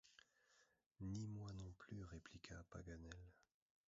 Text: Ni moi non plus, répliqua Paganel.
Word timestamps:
Ni 1.01 1.27
moi 1.27 1.51
non 1.53 1.71
plus, 1.77 2.03
répliqua 2.03 2.63
Paganel. 2.71 3.29